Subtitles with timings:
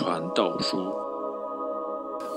[0.00, 0.78] 传道书。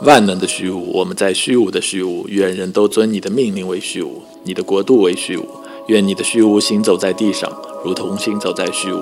[0.02, 5.48] 万能的虚无，我们在虚无的虚无，愿人都尊你的命令为虚无，你的国度为虚无。
[5.88, 7.50] 愿你的虚无行走在地上，
[7.86, 9.00] 如同行走在虚无。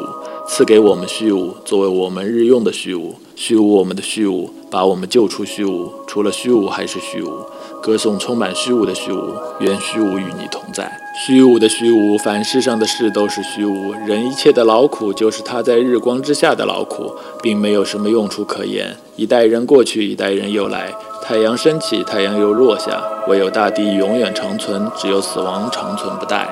[0.48, 3.16] 赐给我们虚无，作为我们日用的虚无。
[3.36, 5.92] 虚无我们的虚无，把我们救出虚无。
[6.08, 7.32] 除了虚无还是虚无。
[7.82, 10.92] 歌颂充满虚无的虚无，愿虚无与你同在。
[11.26, 13.94] 虚无的虚无，凡世上的事都是虚无。
[14.06, 18.96] 人一切的劳苦，就是他在日光之下的劳苦，并没有什么用处可言。
[19.16, 20.94] 一代人过去，一代人又来。
[21.24, 26.46] 太阳升起，太阳又落下，唯有大地永远长存，只有死亡长存不殆。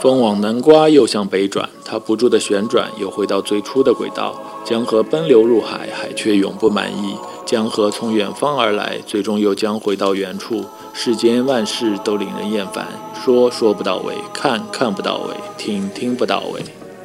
[0.00, 4.34] 风往南刮，又向北转，它不住地旋转，又回到最初的轨道。
[4.64, 7.16] 江河奔流入海，海却永不满意。
[7.46, 10.64] 江河从远方而来，最终又将回到原处。
[10.92, 16.62] 世间万事都令人厌烦，说说不到位，看看不到位，听听不到位。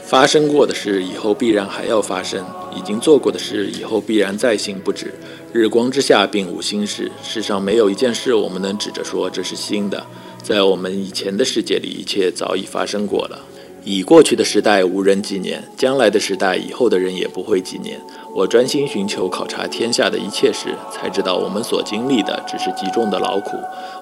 [0.09, 2.43] 发生过的事，以后必然还要发生；
[2.75, 5.13] 已经做过的事，以后必然再行不止。
[5.53, 7.11] 日光之下，并无新事。
[7.21, 10.03] 世上没有一件事，我们能指着说这是新的。
[10.41, 13.39] 在我们以前的世界里，一切早已发生过了。
[13.83, 18.01] 已过去的时代无人纪念，将来的时代以后的人也不会纪念。
[18.33, 23.57] 我专心寻求考察天下的一切时，才知道我们所经历的只是极重的劳苦。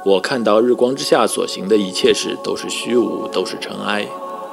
[0.05, 4.07] 我看到日光之下所行的一切事都是虚无，都是尘埃。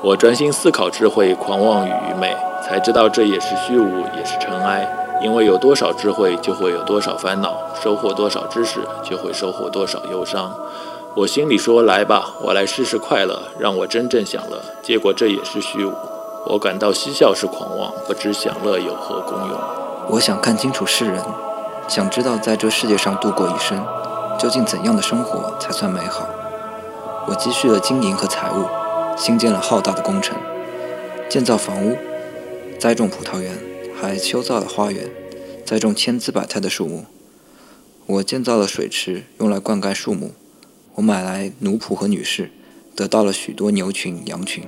[0.04, 4.86] 我专心思考智慧、狂妄与愚昧，才知道这也是虚无，也是尘埃。
[5.22, 7.52] 因为有多少智慧，就会有多少烦恼；
[7.82, 10.52] 收获多少知识，就会收获多少忧伤。
[11.16, 15.94] 我心里说：“来吧，我来试试快乐，让我真正享乐。”结果这也是虚无。
[16.48, 19.58] 我感到嬉笑是狂妄，不知享乐有何功用。
[20.10, 21.22] 我想看清楚世人，
[21.88, 23.82] 想知道在这世界上度过一生，
[24.38, 26.26] 究竟怎样的生活才算美好。
[27.26, 28.66] 我积蓄了金银和财物，
[29.16, 30.36] 兴建了浩大的工程，
[31.30, 31.96] 建造房屋，
[32.78, 33.56] 栽种葡萄园，
[33.98, 35.08] 还修造了花园，
[35.64, 37.04] 栽种千姿百态的树木。
[38.06, 40.32] 我建造了水池，用来灌溉树木。
[40.96, 42.50] 我买来奴仆和女士，
[42.94, 44.64] 得到了许多牛群、羊群，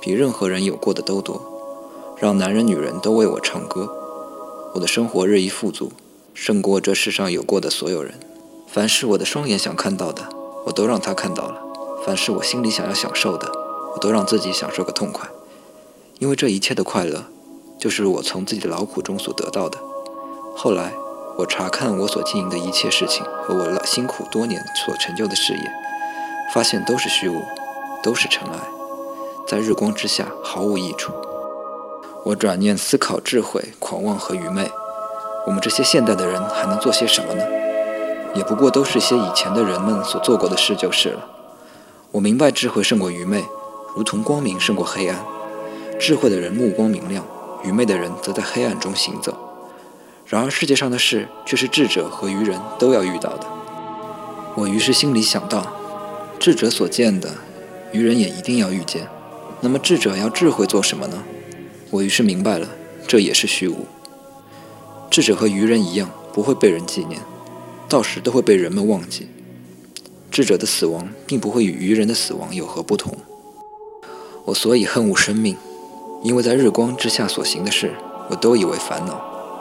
[0.00, 3.92] 比任何人有过的都多，让男人、女人都为我唱歌。
[4.74, 5.92] 我的生活日益富足，
[6.32, 8.14] 胜过这世上有过的所有人。
[8.66, 10.28] 凡是我的双眼想看到的，
[10.66, 11.56] 我都让他看到了；
[12.06, 13.50] 凡是我心里想要享受的，
[13.92, 15.28] 我都让自己享受个痛快。
[16.18, 17.24] 因为这一切的快乐，
[17.78, 19.78] 就是我从自己的劳苦中所得到的。
[20.56, 20.92] 后来。
[21.38, 25.72] 我查看我所经营的一切事情和我辛苦多年所成就的事业，
[26.52, 27.40] 发现都是虚无，
[28.02, 28.58] 都是尘埃，
[29.48, 31.12] 在日光之下毫无益处。
[32.26, 34.70] 我转念思考，智慧、狂妄和愚昧，
[35.46, 37.42] 我们这些现代的人还能做些什么呢？
[38.34, 41.26] 也不过都是些以前的人们所做过的事就是了。
[42.10, 43.46] 我明白，智慧胜过愚昧，
[43.96, 45.24] 如同光明胜过黑暗。
[45.98, 47.24] 智慧的人目光明亮，
[47.64, 49.36] 愚昧的人则在黑暗中行走。
[50.26, 53.46] 然而世界上的事却是智者和愚人都要遇到的。
[54.54, 55.72] 我于是心里想到，
[56.38, 57.34] 智者所见的，
[57.92, 59.06] 愚人也一定要遇见。
[59.60, 61.22] 那么智者要智慧做什么呢？
[61.90, 62.68] 我于是明白了，
[63.06, 63.86] 这也是虚无。
[65.10, 67.20] 智者和愚人一样，不会被人纪念，
[67.88, 69.28] 到时都会被人们忘记。
[70.30, 73.18] 智者的死亡并不会与愚人的死亡有何不同。
[74.46, 75.56] 我所以恨恶生命，
[76.22, 77.94] 因为在日光之下所行的事，
[78.28, 79.20] 我都以为烦恼。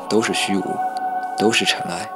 [0.10, 0.64] 都是虚无，
[1.38, 2.10] 都是尘埃。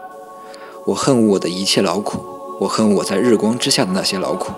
[0.85, 2.25] 我恨恶我的一切劳苦，
[2.61, 4.51] 我恨我在日光之下的那些劳苦，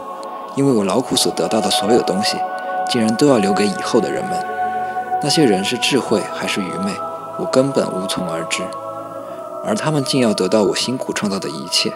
[0.56, 2.38] 因为我劳苦所得到的所有东西，
[2.90, 4.32] 竟然都要留给以后的人们。
[5.22, 6.94] 那些人是智慧还是愚昧，
[7.38, 8.64] 我根本无从而知。
[9.66, 11.94] 而他们竟要得到我辛苦创造的一切，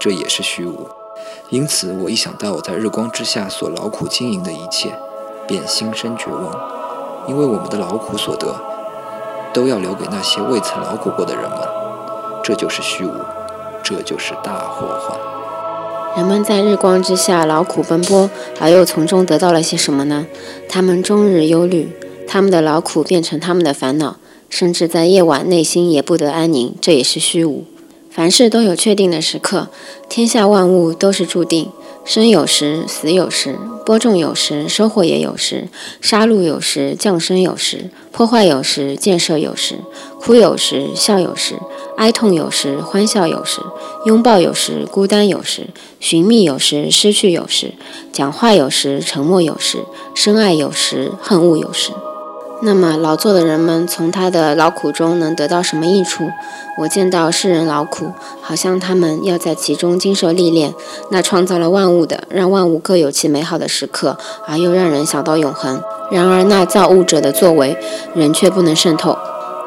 [0.00, 0.88] 这也是虚无。
[1.50, 4.98] 因此，我一想到我在日光之下所劳苦经营的一切，
[5.48, 6.54] 便心生绝望，
[7.26, 8.54] 因为我们的劳苦所得。
[9.54, 11.58] 都要留给那些未曾劳苦过的人们，
[12.44, 13.10] 这就是虚无，
[13.82, 15.18] 这就是大祸患。
[16.18, 18.28] 人们在日光之下劳苦奔波，
[18.60, 20.26] 而又从中得到了些什么呢？
[20.68, 21.96] 他们终日忧虑，
[22.28, 24.16] 他们的劳苦变成他们的烦恼，
[24.50, 27.64] 甚至在夜晚内心也不得安宁，这也是虚无。
[28.10, 29.68] 凡事都有确定的时刻，
[30.10, 31.72] 天下万物都是注定。
[32.04, 33.52] 生有时，死有时；
[33.84, 35.68] 播种有时，收获也有时；
[36.00, 39.74] 杀戮有时，降生有时；破坏有时，建设有时；
[40.18, 41.56] 哭有时，笑有时；
[41.98, 43.60] 哀痛有时，欢笑有时；
[44.06, 45.64] 拥抱有时，孤单有时；
[46.00, 47.74] 寻觅有时，失去有时；
[48.10, 49.80] 讲话有时，沉默有时；
[50.14, 51.92] 深爱有时，恨恶有时。
[52.60, 56.28] 那么劳作的人们从他的劳苦中能得到什么益处？
[56.78, 58.12] 我见到世人劳苦，
[58.42, 60.74] 好像他们要在其中经受历练。
[61.10, 65.80] 那创造了万物的，让万物各有其美好的时刻，而又让人想到永恒。
[66.10, 67.76] 然而那造物者的作为，
[68.14, 69.16] 人却不能渗透。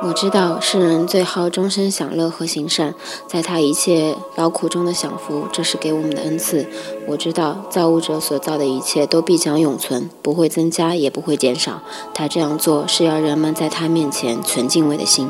[0.03, 2.95] 我知道世人最好终身享乐和行善，
[3.27, 6.65] 在他一切劳苦中的享福，这是给我们的恩赐。
[7.05, 11.83] 我知道造物者所造的一切都必将永存，不会增加，也不会减少。
[12.15, 15.29] 他这样做是要人们在他面前存敬畏的心。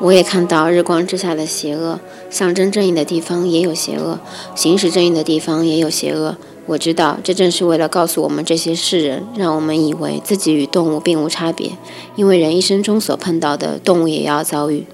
[0.00, 4.18] 我也看到日光之下的邪恶，象征正义的地方也有邪恶，
[4.54, 6.36] 行使正义的地方也有邪恶。
[6.66, 11.72] 我知道，这正是为了告诉我们这些世人，让我们以为自己与动物并无差别，
[12.16, 14.84] 因为人一生中所碰到的，动物也要遭遇。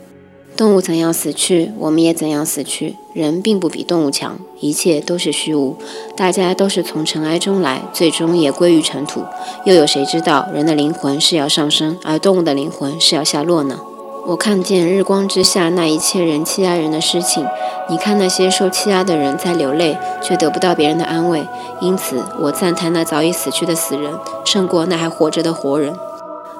[0.54, 2.96] 动物怎样死去，我们也怎样死去。
[3.14, 5.76] 人并不比动物强，一切都是虚无，
[6.14, 9.22] 大家都是从尘埃中来，最终也归于尘土。
[9.64, 13.80] 又有谁知道，人的灵魂是要上升，而动物的灵魂是要下落呢？
[14.24, 17.44] 我看见日光之下那一切人欺压人的事情，
[17.88, 21.44] 你看那些受欺压的人在流泪，却得不到别人的安慰。
[21.80, 24.14] 因此，我赞叹那早已死去的死人，
[24.44, 25.98] 胜过那还活着的活人，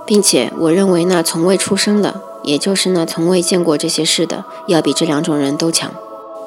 [0.05, 5.93] 并且我认为那从未出生的，也就是那从未见过这些事的，要比这两种人都强。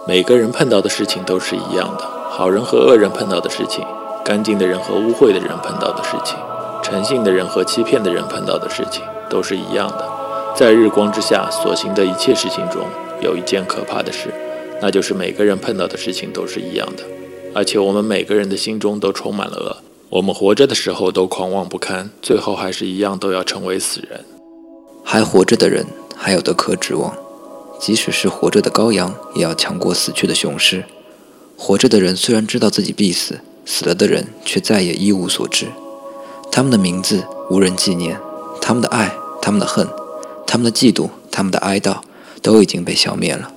[0.06, 3.86] 每个人碰到的事情都是一样的，好人和恶人碰到的事情，
[4.26, 6.36] 干净的人和污秽的人碰到的事情，
[6.84, 10.25] 诚信的人和欺骗的人碰到的事情，都是一样的。
[10.57, 12.88] 在日光之下所行的一切事情中，
[13.19, 14.34] 有一件可怕的事，
[14.81, 17.04] 那就是每个人碰到的事情都是一样的，
[17.54, 19.78] 而且我们每个人的心中都充满了恶。
[20.10, 24.24] 我们活着的时候都狂妄不堪，最后还是一样都要成为死人。
[25.04, 25.86] 还活着的人
[26.16, 27.13] 还有的可指望，
[27.78, 30.86] 即使是活着的羔羊，也要强过死去的雄狮。
[31.58, 35.66] 活着的人虽然知道自己必死，死了的人却再也一无所知。
[36.50, 38.18] 他们的名字无人纪念，
[38.62, 39.86] 他们的爱，他们的恨。
[40.56, 41.98] 他们的嫉妒，他们的哀悼，
[42.42, 43.52] 都已经被消灭了。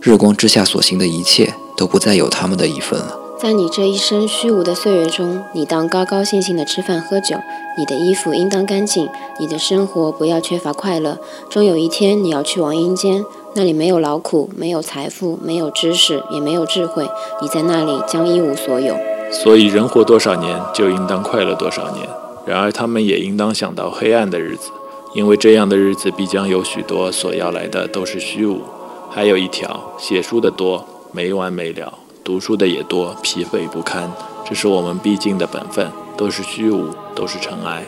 [0.00, 3.18] 日光之下所行的一切，都不再有他们的一份了。
[3.40, 7.36] 在你这一生虚无的岁月中，你当高高兴兴的吃饭喝酒，
[7.76, 9.08] 你的衣服应当干净，
[9.40, 11.18] 你的生活不要缺乏快乐。
[11.50, 13.24] 终有一天，你要去往阴间，
[13.56, 17.10] 那里没有劳苦，没有财富，没有知识，也没有智慧。
[17.42, 18.96] 你在那里将一无所有。
[19.32, 22.08] 所以，人活多少年，就应当快乐多少年。
[22.46, 24.70] 然而，他们也应当想到黑暗的日子。
[25.14, 28.60] 因为这样的日子必将有许多，所要来的都是虚无。
[29.10, 34.12] 还有一条，写书的多，没完没了；读书的也多，疲惫不堪。
[34.44, 37.84] 这是我们必经的本分，都是虚无，都是尘埃。